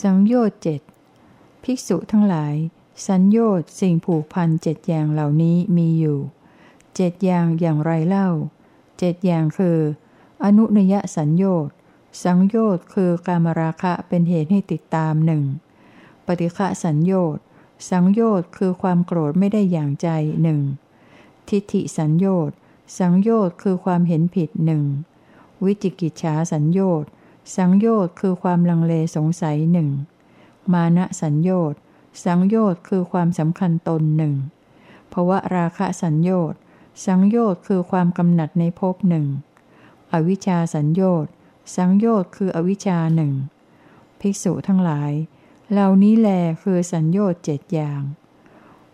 [0.00, 0.80] สังโยชน์เจ็ด
[1.64, 2.54] ภิกษุทั้งหลาย
[3.06, 6.18] สัญโยชน์สิ่งผูกพันเจ็ดอย่างเหล่านี้มีอยู่
[6.96, 8.28] เจ็ดอย่างอย่างไรเล่า
[8.98, 9.78] เจ็ดอย่างคือ
[10.44, 11.74] อนุนยสัญโยชน์
[12.24, 15.42] สังโยชน์คือการมราคะเป็นเหตุให้ติดตามหนึ่ง
[16.26, 17.42] ปฏิฆะสัญโยชน์
[17.90, 20.08] สังโยชน์คือความโกรธไม่ได้อย่างใจ
[20.42, 20.60] หนึ่ง
[21.48, 22.56] ทิฏฐิสัญโยชน์
[22.98, 24.84] สังโยชน์คือความเห็นผิดหนึ่ง
[25.64, 27.08] วิจิกิจฉาสัญโยชน์
[27.56, 29.88] สังโยชน์คือความลังเลสงสัยหนึ่ง
[30.72, 31.78] มานะสัญโยชน์
[32.24, 34.34] สังโยชน์คือความสำคัญตนหนึ่ง
[35.12, 36.58] ภวะราคะสัญโยชน์
[37.06, 39.26] สังโยชน์คือความกำหนัดในภพหนึ่ง
[40.12, 41.32] อวิชชาสัญโยชน์
[41.76, 43.32] สังโยชน์คืออวิชชาหนึ่ง
[44.20, 45.12] ภิกษุทั้งหลาย
[45.70, 46.28] เหล่านี้แล
[46.62, 48.00] คือสัญโยชน์เจ็ดอย่าง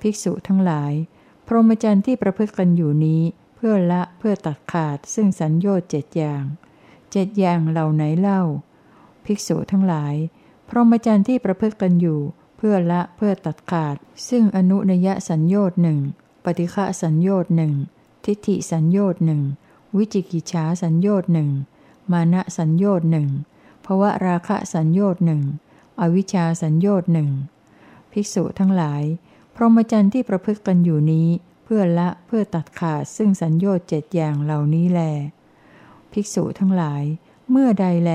[0.00, 0.92] ภิกษุทั้งหลาย
[1.46, 3.22] พรหมจรรย์ที่ประพฤติกันอยู่นี้
[3.56, 6.44] เพื่อละเพื่อตัดขาดซึ่งสัญโยชน์เจ็ดอย่าง
[7.12, 8.42] เจ็ดอย่างเหล่าไหนเล่า
[9.24, 10.14] ภิกษุทั้งหลาย
[10.68, 12.20] พรหมจรรย์ที่ประพฤติกันอยู่
[12.56, 13.96] เพื่อละเพื่อตัดขาด
[14.28, 15.98] ซึ่งอนุนยสัญญน์หนึ่ง
[16.44, 17.72] ปฏิฆะสัญญน์หนึ่ง
[18.24, 19.42] ทิฏฐิสัญญน์หนึ่ง
[19.96, 21.50] วิจิกิจฉาสัญญน์หนึ่ง
[22.12, 23.28] มานะสัญญน์หนึ่ง
[23.84, 25.42] ภวะราคะสัญญน์หนึ่ง
[26.00, 27.30] อวิชชาสัญญน์หนึ่ง
[28.12, 29.02] ภิกษุทั้งหลาย
[29.54, 31.28] พรหมจรรย์ที่ประพฤติกันอยู่นี้
[31.64, 35.00] เพื่อละเพื่อตัดขาดซึ่งสัญญน์เจ็ดอย่างเหล่านี้แล
[36.12, 37.02] ภิกษุทั้งหลาย
[37.50, 38.10] เมื่อใดแล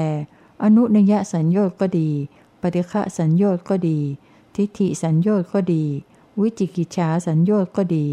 [0.63, 2.09] อนุนยสัญญต์ก็ดี
[2.61, 3.99] ปฏิฆะสัญญต์ก็ดี
[4.55, 5.83] ทิฏฐิสัญญต์ก็ดี
[6.41, 8.07] วิจิกิจฉาสัญญต์ก็ดี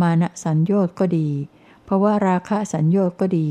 [0.00, 1.28] มานะสัญญต์ก็ดี
[1.86, 3.48] ภาะวะราคะสัญญต์ก็ดี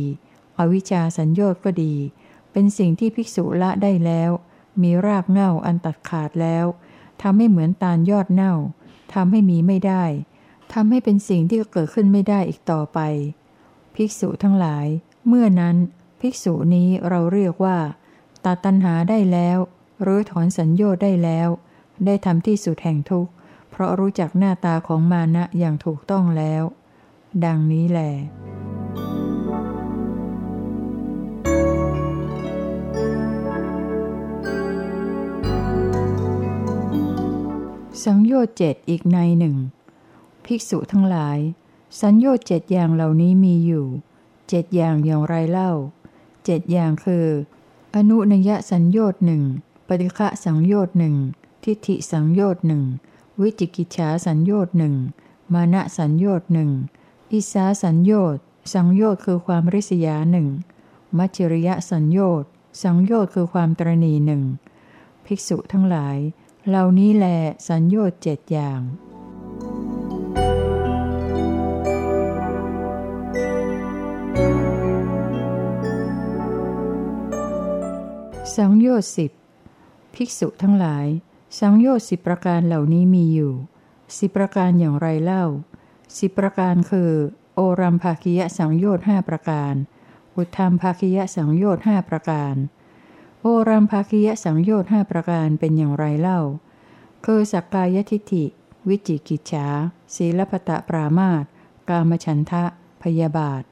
[0.58, 1.94] อวิชชาสัญญต์ก็ดี
[2.52, 4.32] เป็นสิ่งที่ภิกษุละได้แล้ว
[4.82, 6.66] มีรากเง่าอันตัดขาดแล้ว
[7.22, 8.54] ทำให้เหมือนตาลยอดเน่า
[9.14, 10.04] ทำให้มีไม่ได้
[10.74, 13.00] ทำให้เป็นสิ่งที่เกิดขึ้นไม่ได้อีกต่อไป
[13.96, 14.86] ภิกษุทั้งหลาย
[15.28, 15.76] เมื่อนั้น
[16.22, 17.78] ภิกษุนี้เราเรียกว่า
[18.46, 19.58] ตัดตัณหาได้แล้ว
[20.02, 21.50] หรือถอนสัญญาได้แล้ว
[22.06, 23.32] ได้ทำที่สุดแห่งทุกข์
[23.80, 26.64] ราะรู้จักหน้าตาของมานะอย่างถูกต้องแล้ว
[27.46, 28.12] ดังนี้แหละ
[38.04, 39.56] สังโยชน์เจ็ดอีกในหนึ่ง
[40.46, 41.38] ภิกษุทั้งหลาย
[42.02, 43.86] สัญโยชน์เจ็ดอย่างเหล่านี้มีอยู่
[44.50, 45.72] เจ็ดอย่างอย่างไรเล่า
[46.46, 47.26] เจ็ดอย่างคือ
[47.96, 49.44] อนุนยสัญโยชน์หนึ่ง
[49.88, 51.16] ปฏิฆะสังโยชน์หนึ่ง
[51.64, 52.84] ทิฏฐิสังโยชน์หนึ่ง
[53.42, 54.96] วิจิกิจฉาสัญโยชน์หนึ่ง
[55.54, 56.72] มานะสัญโยชน์หนึ่ง
[57.34, 60.48] อิสาสัญโยชน์สังโยชน์คือความริษยาหนึ่ง
[61.18, 62.50] มัจจริยะสัญโยชน์
[62.84, 64.44] สังโยชน์คือความตรณีหนึ่ง
[65.26, 66.18] ภิกษุทั้งหลาย
[66.68, 67.26] เหล่านี้แล
[67.68, 68.82] สัญญต์เจ็ดอย่าง
[78.56, 79.32] สังโยชน์สิบ
[80.14, 81.08] ภิกษุทั้งหลาย
[81.60, 83.54] สังโยชน์สิบประการเหล่านี้มีอยู่
[84.18, 85.46] สิบประการอย่างไรเล่า
[86.18, 87.12] สิบประการคือ
[87.56, 89.74] โอรัมภาคิยสังโยชน์ห้าประการ
[90.36, 92.56] อุทธรรมภาคิยสังโยชน์ห้าประการ
[93.42, 96.42] โอรัมภาคียสังโยชน์ห้าประการเป็นอย่างไรเล่า
[97.26, 98.46] คือสักกายทิฏฐิ
[98.88, 99.68] วิจิกิจฉา
[100.16, 101.44] ศีลปตะปรามาต
[101.90, 102.64] กามฉันทะ
[103.04, 103.64] พยาบาท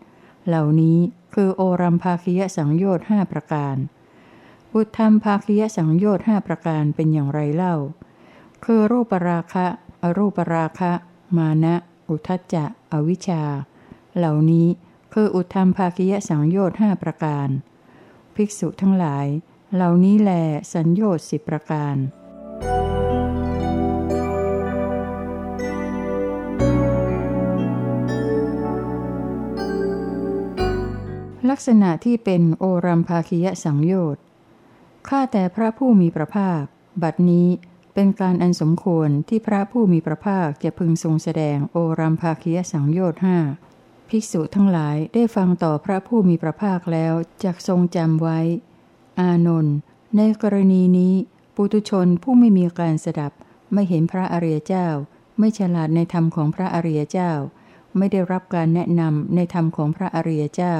[0.48, 0.98] เหล่านี้
[1.34, 3.76] คือโอรัมภาคียสังโยชน์ห้าประการ
[4.78, 7.76] อุทธรรมภาคียสังโยชน์ห้าประการเป็นอย่างไรเล่า
[8.66, 9.66] คือรูปราคะ
[10.04, 10.92] อรูปราคะ
[11.38, 11.76] มานะ
[12.10, 13.44] อุทจจะ อวิชชา
[14.18, 14.68] เหล่านี้
[15.14, 17.48] คืออุทธรรมภาคียสังโยชน์ห้าประการ
[18.36, 19.26] ภิกษุทั้งหลาย
[19.74, 20.32] เหล่านี้แล
[20.74, 21.96] สัญญชน์สิประการ
[31.50, 34.25] ลักษณะที่เป็นโอรัมภาคิยสังโยชน์
[35.10, 36.64] ข้าแต่พระผู้มีพระภาค
[37.04, 37.48] บัดนี้
[37.94, 43.38] เป็นการอันสมควรที่พระผู้มีพระภาคจะพึงทรงแสดงโอรัมภาคิยสังโยชน์ห้า
[44.10, 47.14] ภิกษุทั้งหลายได้ฟังต่อพระผู้มีพระภาคแล้ว
[47.44, 48.40] จักทรงจำไว้
[49.20, 49.76] อานนท์
[50.18, 51.14] ในกรณีนี้
[51.56, 53.32] ปุตุชนผู้ไม่มีการสดับ
[53.74, 54.88] ไม่เห็นพระอริยเจ้า
[55.40, 57.32] ไม่ฉลาดในธรรมของพระอริยเจ้า
[57.98, 60.76] ไม่ได้รับการแนะนำในธรรมของพระอริยเจ้า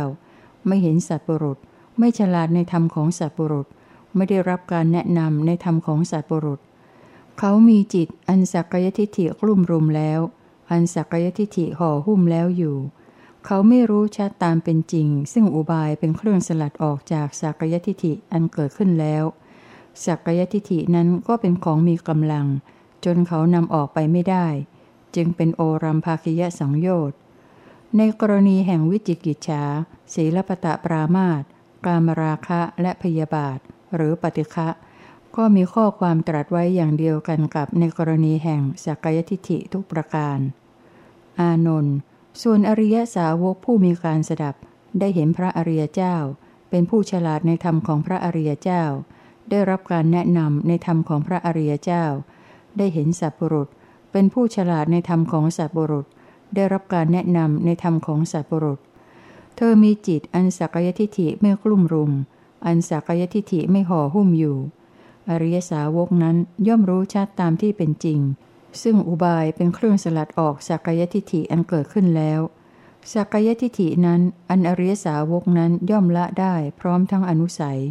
[0.68, 1.58] ไม่เห็นสัตบุรุษ
[2.00, 3.68] ไม่ฉลาดในธรรมของสัตบุรุษ
[4.16, 6.60] ไม่ได้รับการแนะนำในธรรมของสัตบุรุษ
[7.40, 10.20] เขามีจิตอันสักยทิฐิกลุ่มรุมแล้ว
[10.72, 12.78] อันสักยทิฐิห่อหุ้มแล้วอยู่
[13.46, 19.24] เขาไม่รู้ชัดตามเป็นจริง ซึ่งอุบายเป็นเครื่องสลัดออกจากสักยทิฐิอันเกิดขึ้นแล้ว
[20.06, 22.48] สักยทิฐินั้นก็เป็นของมีกำลัง
[23.06, 24.48] จนเขานำออกไปไม่ได้
[25.16, 27.18] จึงเป็นโอรัมภาคิยะสังโยชน์
[27.98, 29.64] ในกรณีแห่งวิจิกิจฉา
[30.14, 31.44] ศีลปตะปรามาต
[31.86, 33.60] กามราคะและพยาบาท
[33.96, 34.68] หรือปฏิฆะ
[35.36, 40.40] ก็มีข้อความตรัสไว้อย่างเดียวกันกับในกรณีแห่งสักยทิฐิทุกประการ
[41.40, 41.96] อานนท์
[42.42, 44.56] ส่วนอริยสาวกผู้มีการสดับ
[45.00, 46.16] ได้เห็นพระอริยเจ้า
[46.70, 48.84] เป็นผู้ฉลาดในธรรมของพระอริยเจ้า
[49.50, 52.06] ได้รับการแนะนำในธรรมของพระอริยเจ้า
[52.78, 53.70] ได้เห็นสัพปรุษ
[54.12, 56.06] เป็นผู้ฉลาดในธรรมของสัพปรุษ
[56.56, 58.80] ได้รับการแนะนำในธรรมของสัพปรุษ
[59.56, 62.12] เธอมีจิตอันสักยทิฐิไม่กลุ่มรุม
[62.66, 64.58] อันสักยทิฐิไม่ห่อหุ้มอยู่
[65.30, 68.20] อริยสาวกนั้นย่อมรู้ชัดตามที่เป็นจริง
[68.82, 72.40] ซึ่งอุบายเป็นเครื่องสลัดออกสักยทิฐิอันเกิดขึ้นแล้ว
[73.14, 77.82] สักยทิฐินั้น อันอริยสาวกนั้นย่อมละได้พร้อมทั้งอนุสัย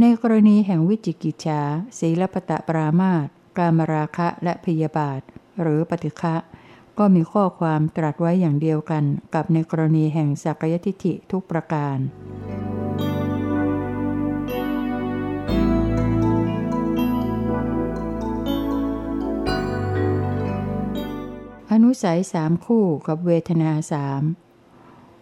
[0.00, 1.60] ในกรณีแห่งวิจิกิจฉา
[1.98, 3.26] ศีลปตะปรามาต
[3.58, 5.20] กามราคะและพยาบาท
[5.60, 6.36] หรือปฏิฆะ
[6.98, 11.98] ก็มีข้อความตรัสไว้อย่างเดียวกันกับในกรณีแห่งสักยทิฐิทุกประการ
[21.82, 24.22] นุสัยสามคู่กับเวทนาสาม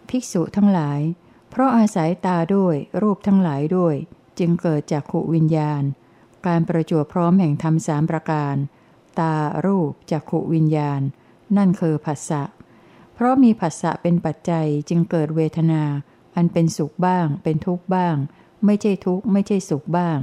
[0.09, 0.99] ภิกษุทั้งหลาย
[1.49, 3.95] เพราะอาศัยตาด้วยรูปทั้งหลายด้วย
[4.39, 5.83] จึงเกิดจากขุวิญญาณ
[6.47, 8.55] การประจวบพร้อมแห่งธรรมสามประการ
[9.19, 11.01] ตารูปจากขุวิญญาณ
[11.57, 12.43] นั่นคือผัสสะ
[13.13, 15.83] เพราะมีผัสสะเป็นปัจจัยจึงเกิดเวทนา
[16.35, 18.15] อันเป็นสุขบ้าง เป็นทุกข์บ้าง
[18.65, 20.19] ไม่ใช่ทุกข์ไม่ใช่สุขบ้าง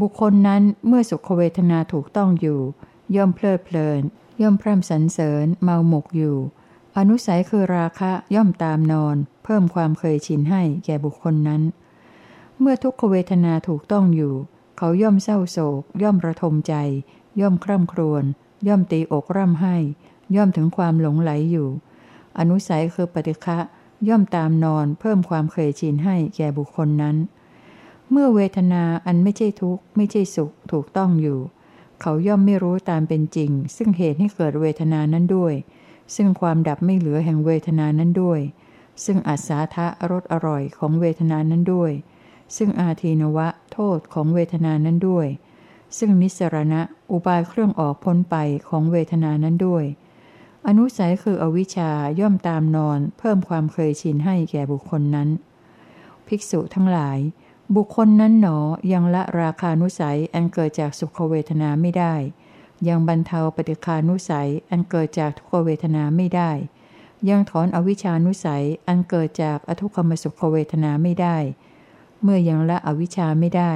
[0.00, 2.60] บุคคลนั้นเมื่อสุขเวทนาถูกต้องอยู่
[3.16, 4.02] ย่อมเพลิดเพลิน
[4.42, 6.36] ย่อมพร่ำสรรเสริญเมาหมกอยู่
[6.98, 11.62] อนุสัยคือราคะย่อมตามนอน เพิ่มความเคยชินให้แก่บุคคลนั้น
[12.60, 14.34] เมื่อทุกขเวทนาถูกต้องอยู่
[14.78, 16.74] เขาย่อมเศร้าโศก ย่อมระทมใจ
[17.40, 18.24] ย่อมคร่ำครวญ
[18.68, 19.76] ย่อมตีอกร่ำให้
[20.36, 21.68] ย่อมถึงความหลงไหลอยู่
[22.38, 23.58] อนุสัยคือปฏิฆะ
[24.08, 27.16] ย่อมตามนอนเพิ่มความเคยชินให้แก่บุคคลนั้น
[28.10, 31.38] เมื่อเวทนาอันไม่ใช่ทุกข์ไม่ใช่สุขถูกต้องอยู่
[32.00, 35.54] เขาย่อมไม่รู้ตามเป็นจริง ซึ่งเหตุให้เกิดเวทนานั้นด้วย
[36.14, 38.40] ซึ่งความดับไม่เหลือแห่งเวทนานั้นด้วย
[39.04, 41.92] ซึ่งอัศาทะรสอร่อยของเวทนานั้นด้วย
[42.56, 45.26] ซึ่งอาทีนวะโทษของเวทนานั้นด้วย
[45.98, 48.36] ซึ่งนิสรณะอุบายเครื่องออกพ้นไป
[48.68, 49.84] ของเวทนานั้นด้วย
[50.66, 55.28] อนุสัยคืออวิชชาย่อมตามนอน เพิ่มความเคยชินให้แก่บุคคลนั้น
[56.26, 57.18] ภิกษุทั้งหลาย
[57.76, 58.58] บุคคลนั้นหนอ
[58.92, 62.14] ยังละราคานุสัยอันเกิดจากสุขเวทนาไม่ได้
[62.88, 66.50] ยังบรรเทาปฏิคานุสัยอันเกิดจากทุกขเวทนาไม่ได้
[67.28, 71.36] ยังถอนอวิชานุสัยอันเกิดจากอทุกขมสุขเวทนาไม่ได้
[72.22, 73.72] เมื่อยังละอวิชาไม่ได้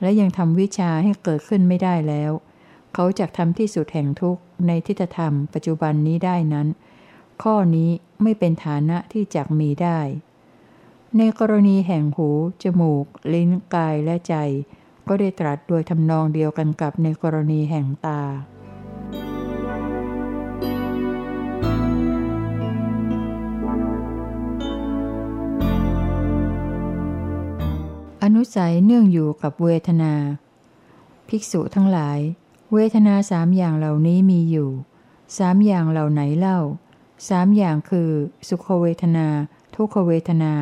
[0.00, 2.32] และยังทำวิชาให้เกิดขึ้นไม่ได้แล้ว
[2.94, 6.68] เขาจะทำที่สุดแห่งทุกข์ในทิฏฐธรรมปัจจุบันนี้ได้นั้น
[7.42, 7.90] ข้อนี้
[8.22, 10.00] ไม่เป็นฐานะที่จักมีได้
[11.18, 12.28] ในกรณีแห่งหู
[12.62, 14.34] จมูก ลิ้น กายและใจ
[15.08, 18.20] ก็ได้ตรัสโดยทำนองเดียวกันกับในกรณีแห่งตา
[28.22, 30.14] อนุสัยเนื่องอยู่กับเวทนา
[31.28, 32.18] ภิกษุทั้งหลาย
[32.72, 34.70] เวทนาสามอย่างเหล่านี้มีอยู่
[35.38, 36.58] สามอย่างเหล่าไหนเล่า
[37.28, 38.10] สามอย่างคือ
[38.48, 39.26] สุขเวทนา
[39.74, 40.52] ทุกขเวทนา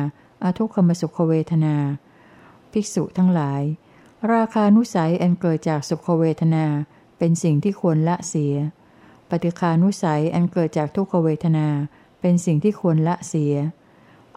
[0.43, 1.75] อาทุกขมสุขเวทนา
[2.71, 3.61] ภิกษุทั้งหลาย
[4.33, 6.65] ราคานุสัยอันเกิดจากสุขเวทนา
[7.17, 8.55] เป็นสิ่งที่ควรละเสีย
[9.29, 11.67] ปฏิคานุสัยอันเกิดจากทุกขเวทนา
[12.21, 13.55] เป็นสิ่งที่ควรละเสีย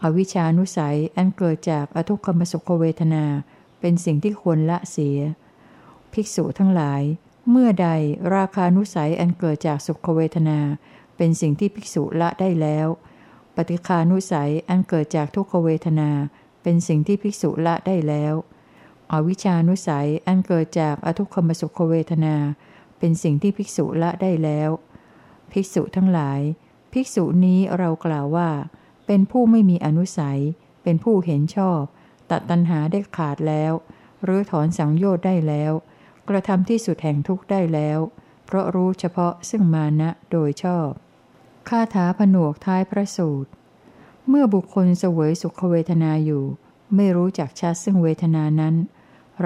[0.02, 3.24] อวิชานุสัยอันเกิดจากอทุกขมสุขเวทนา
[3.80, 5.18] เป็นสิ่งที่ควรละเสีย
[6.12, 7.02] ภิกษุทั้งหลาย
[7.50, 7.88] เมื่อใด
[8.34, 10.58] ราคานุสัยอันเกิดจากสุขเวทนา
[11.16, 12.88] เป็นสิ่งที่ภิกษุละได้แล้ว
[13.56, 16.10] ปฏิคานุสัยอันเกิดจากทุกขเวทนา
[16.62, 18.34] เป็นสิ่งที่ภิกษุละได้แล้ว
[19.12, 22.36] อวิชานุสัยอันเกิดจากอทุกขมสุขเวทนา
[22.98, 24.70] เป็นสิ่งที่ภิกษุละได้แล้ว
[25.52, 26.40] ภิกษุทั้งหลาย
[26.92, 28.50] ภิกษุนี้เรากล่าวว่า
[29.06, 30.40] เป็นผู้ไม่มีอนุสัย
[30.82, 31.82] เป็นผู้เห็นชอบ
[32.30, 33.72] ตัดตัณหาได้ขาดแล้ว
[34.24, 35.72] หรือถอนสังโยชน์ได้แล้ว
[36.28, 37.98] กระทำที่สุดแห่งทุกข์ได้แล้ว
[38.46, 40.90] เพราะรู้เฉพาะซึ่งมานะโดยชอบ
[41.68, 43.50] คาถาผนวกท้ายพระสูตร
[44.28, 46.44] เมื่อบุคคลเสวยสุขเวทนาอยู่
[46.96, 48.74] ไม่รู้จักชัดซึ่งเวทนานั้น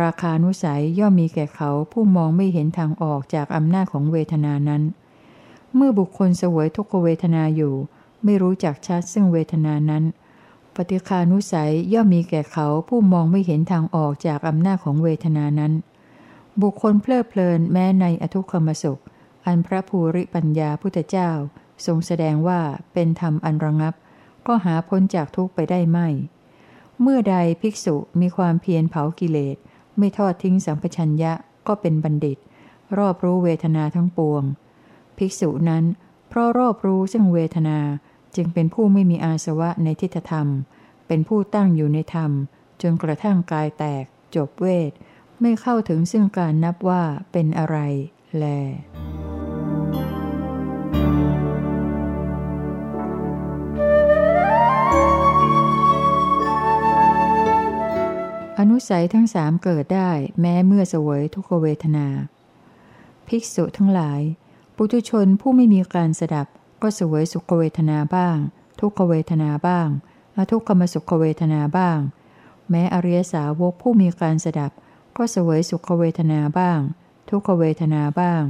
[0.00, 4.82] ราคานุสัยย่อมมีแก่เขาผู้มองไม่เห็นทางออกจากอำนาจของเวทนานั้น
[5.74, 7.74] เมื่อบุคคลเสวยทุกขเวทนาอยู่
[8.24, 10.04] ไม่รู้จักชัดซึ่งเวทนานั้น
[10.74, 15.72] ปฏิคานุสัยย่อมมีแก่เขาผู้มองไม่เห็นทางออกจากอำนาจของเวทนานั้น
[16.62, 19.00] บุคคลเพลิดเพลินแม้ในอทุกขมสุข
[19.46, 21.30] อันพระภูริปัญญาพุทธเจ้า
[21.86, 22.60] ทรงแสดงว่า
[22.92, 23.94] เป็นธรรมอันระงับ
[24.46, 26.08] ก็หาพ้นจากทุกไปได้ไม่
[27.00, 29.56] เมื่อใดภิกษุมีความเพียรเผากิเลส
[29.98, 31.32] ไม่ทอดทิ้งสัมปชัญญะ
[31.66, 32.38] ก็เป็นบัณฑิต
[32.98, 34.42] รอบรู้เวทนาทั้งปวง
[35.16, 35.84] ภิกษุนั้น
[36.28, 37.78] เพราะรอบรู้ซึ่งเวทนา
[38.36, 40.46] จึงเป็นผู้ไม่มีอาสวะในทิฏฐธรรม
[41.06, 42.30] เป็นผู้ตั้งอยู่ในธรรม
[42.82, 44.92] จนกระทั่งกายแตก จบเวท
[45.40, 47.76] ไม่เข้าถึงซึ่งการนับว่าเป็นอะไร
[48.38, 48.44] แล
[58.58, 62.06] อนุสัยทั้งสามเกิดได้แม้เมื่อเสวยทุกเวทนา
[63.28, 64.20] ภิกษุทั้งหลาย
[64.76, 66.46] ปุถุชนผู้ไม่มีการสดับ
[66.82, 68.36] ก็เสวยสุขเวทนาบ้าง
[68.80, 69.88] ทุกขเวทนาบ้าง
[70.36, 71.98] อทุกขมสุขเวทนาบ้าง
[72.70, 74.72] แม้อริยสาวกผู้มีการสดับ
[75.16, 76.80] ก็เสวยสุขเวทนาบ้าง
[77.30, 78.42] ทุกขเวทนาบ้าง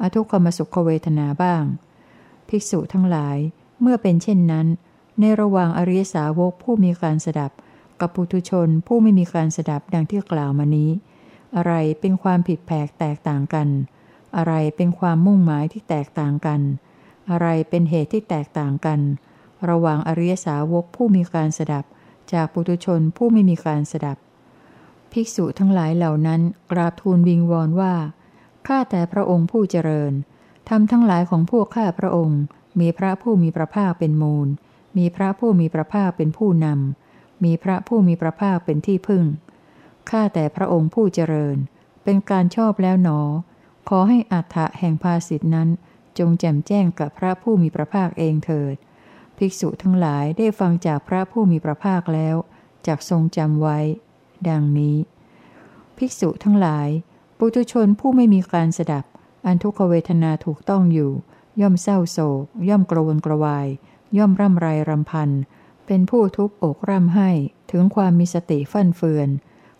[0.00, 1.62] อทุกขมสุขเวทนาบ้าง
[2.48, 3.36] ภิกษุทั้งหลาย
[3.80, 4.66] เมื่อเป็นเช่นนั้น
[5.20, 7.52] ในระหว่างอริยสาวกผู้มีการสดับ
[8.04, 10.90] กับปุถุชนผู้ไม่มีการสดับดังที่กล่าวมานี้
[11.56, 13.68] อะไรเป็นความผิดแผกแตกต่างกัน
[14.36, 16.60] อะไรเป็นความมุ่งหมายที่แตกต่างกัน
[17.30, 19.00] อะไรเป็นเหตุที่แตกต่างกัน
[19.68, 21.84] ระหว่างอริยสาวกผู้มีการสดับ
[22.32, 24.18] จากปุถุชนผู้ไม่มีการสดับ
[25.12, 26.40] ภิกษุทั้งหลายเหล่านั้น
[26.70, 27.94] กราบทูลวิงวอนว่า
[28.66, 30.12] ข้าแต่พระองค์ผู้เจริญ
[30.68, 32.40] ทำทั้งหลายของพวกข้าพระองค์
[32.80, 34.48] มีพระผู้มีพระภาคเป็นมูล
[34.96, 37.03] มีพระผู้มีพระภาคเป็นผู้นำ
[37.44, 39.24] มีพระผู้มีพระภาคเป็นที่พึ่ง
[40.10, 41.56] ข้าแต่พระองค์ผู้เจริญ
[42.04, 43.20] เป็นการชอบแล้วหนอ
[43.88, 45.68] ขอให้อัฏฐะแห่งภาสิทธนั้น
[46.18, 48.74] จงแจ่มแจ้งกับพระผู้มีพระภาคเองเถิด
[49.36, 52.36] ภิกษุทั้งหลายได้ฟังจากพระผู้มีพระภาคแล้ว
[52.86, 53.78] จากทรงจำไว้
[54.48, 54.96] ดังนี้
[55.98, 56.88] ภิกษุทั้งหลาย
[57.38, 59.04] ปุถุชนผู้ไม่มีการสดับ
[59.46, 61.12] อันทุกขเวทนาถูกต้องอยู่
[61.60, 63.66] ย่อมเศร้าโศก ย่อมกระวนกระวาย
[64.16, 65.30] ย่อมร่ำไรรำพัน
[65.86, 67.30] เป็นผู้ทุบอกร่ำให้
[67.70, 69.28] ถึงความมีสติฟั่นเฟือน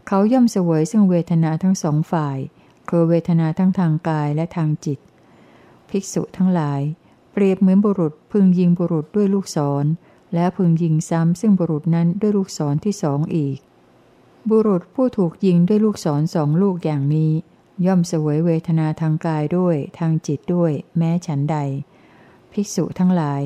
[0.07, 2.39] เขาย่อมเสวยซึ่งเวทนาทั้งสองฝ่าย
[2.89, 4.99] คือเวทนาทั้งทางกายและทางจิต
[5.89, 6.81] ภิกษุทั้งหลาย
[7.33, 9.85] เปรียบเหมือนบุรุษพึงยิงบุรุษด้วยลูกศร
[10.35, 13.59] และพึงยิงซ้ำซึ่งบุรุษนั้นด้วยลูกศรที่สองอีก
[14.51, 17.33] บุรุษผู้ถูกยิงด้วยลูกศรสองลูกอย่างนี้
[17.87, 21.57] ย่อมเสวยเวทนาทางกายด้วยทางจิตด้วย แม้ฉันใด
[22.53, 23.43] ภิกษุทั้งหลาย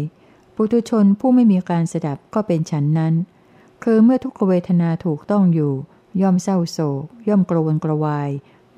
[0.60, 3.14] ปุถุชนผู้ไม่มีการสดับก็เป็นฉันนั้น
[3.84, 5.72] คือเมื่อทุกขเวทนาถูกต้องอยู่
[6.20, 8.30] ย่อมเศร้าโศก ย่อมกระวนกระวาย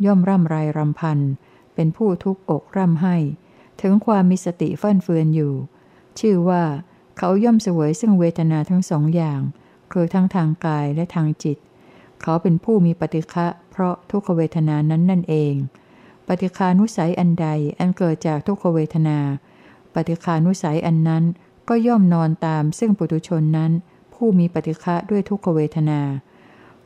[0.04, 1.18] ย่อมร่ำไรรำพัน
[1.74, 3.16] เป็นผู้ทุกอกร่ำให้
[3.80, 5.54] ถึงความมีสติฟั่นเฟือนอยู่
[6.18, 6.64] ชื่อว่า
[7.18, 9.40] เขาย่อมเสวยซึ่งเวทนาทั้งสองอย่าง
[9.92, 11.58] คือทั้งทางกายและทางจิต
[12.22, 15.54] เขาเป็นผู้มีปฏิฆะเพราะทุกขเวทนานั้นนั่นเอง
[16.28, 19.18] ปฏิคานุสัยอันใดอันเกิดจากทุกขเวทนา
[19.94, 21.24] ปฏิคานุสัยอันนั้น
[21.72, 23.72] ก็ย่อมนอนตามซึ่งปุถุชนนั้น
[24.14, 26.00] ผู้มีปฏิฆะด้วยทุกขเวทนา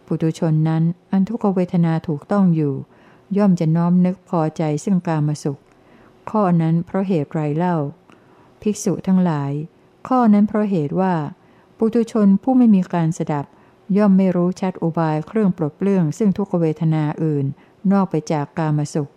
[0.06, 2.74] ปุถุชนนั้นอันทุกขเวทนาถูกต้องอยู่
[3.36, 5.60] ย่อมจะน้อมนึกพอใจซึ่งกามสุข
[6.30, 7.76] ข้อนั้นเพราะเหตุไรเล่า
[8.62, 9.52] ภิกษุทั้งหลาย
[10.08, 11.14] ข้อนั้นเพราะเหตุว่า
[11.78, 13.44] ปุถุชนผู้ไม่มีการสดับ
[13.96, 17.44] ย่อมไม่รู้ชัดอุบายเครื่องปลดเปลื้องซึ่งทุกขเวทนาอื่น
[17.92, 19.10] นอกไปจากกามสุข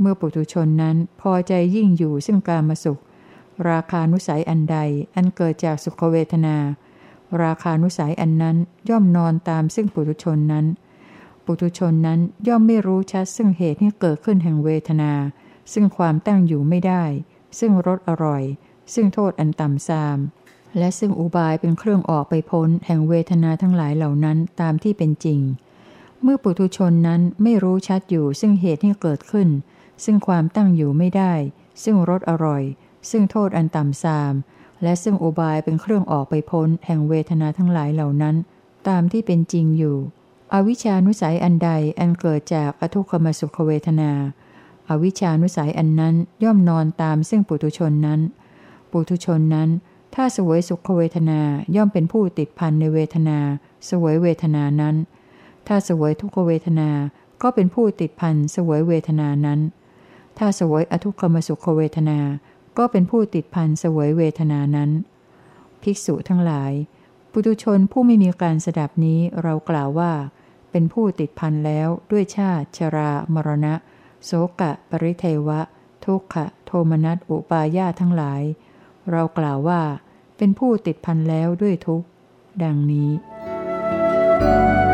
[0.00, 3.00] เมื่อปุถุชนนั้นพอใจยิ่งอยู่ซึ่งกามสุข
[3.70, 4.78] ราคานุสัยอันใด
[5.14, 6.56] อันเกิดจากสุขเวทนา
[7.42, 8.56] ราคานุสัยอันนั้น
[8.88, 10.66] ย่อมนอนตามซึ่งปุถุชนนั้น
[11.44, 15.12] ปุถุชนนั้นย่อมไม่รู้ชัดซึ่งเหตุที่เกิดขึ้นแห่งเวทนา
[15.72, 17.04] ซึ่งความตั้งอยู่ไม่ได้
[17.58, 18.42] ซึ่งรสอร่อย
[18.94, 20.18] ซึ่งโทษอันต่ำทราม
[20.78, 25.40] และซึ่งอุบายเป็นเครื่องออกไปพ้นแห่งเวทนาทั้งหลายเหล่านั้นตามที่เป็นจริง
[26.22, 29.48] เมื่อปุถุชนนั้นไม่รู้ชัดอยู่ซึ่งเหตุที่เกิดขึ้น
[30.04, 31.32] ซึ่งความตั้งอยู่ไม่ได้
[31.82, 32.62] ซึ่งรสอร่อย
[33.10, 34.34] ซึ่งโทษอันต่ำทราม
[34.82, 38.36] และซึ่งอุบายเป็นเครื่องออกไปพ้นแห่งเวทนาทั้งหลายเหล่านั้น
[38.88, 39.96] ตามที่เป็นจริงอยู่
[40.54, 44.12] อวิชานุสัยอันใดอันเกิดจากอทุกขมสุขเวทนา
[44.88, 48.20] อวิชานุสัยอันนั้นย่อมนอนตามซึ่งปุถุชนนั้น
[48.90, 49.68] ปุถุชนนั้น
[50.14, 51.40] ถ้าสวยสุขเวทนา
[51.76, 53.38] ย่อมเป็นผู้ติดพันในเวทนา
[53.88, 54.96] สวยเวทนานั้น
[55.66, 56.90] ถ้าสวยทุกขเวทนา
[57.42, 59.60] ก็เป็นผู้ติดพันสวยเวทนานั้น
[60.38, 62.18] ถ้าสวยอทุกขมสุขเวทนา
[62.78, 64.90] ก็เป็นผู้ติดพันสวยเวทนานั้น
[65.82, 66.72] ภิกษุทั้งหลาย
[67.32, 70.12] ปุถุชนผู้ไม่มีการสดับนี้เรากล่าวว่า
[70.70, 73.74] เป็นผู้ติดพันแล้วด้วยชาติชรา มรณะ
[74.24, 75.60] โสกะ ปริเทวะ
[76.04, 78.42] ทุกขะ โทมนัสอุปาญาทั้งหลาย
[79.10, 79.82] เรากล่าวว่า
[80.36, 82.06] เป็นผู้ติดพันแล้วด้วยทุกข์
[82.62, 83.10] ดังนี้
[84.40, 84.87] Thank you.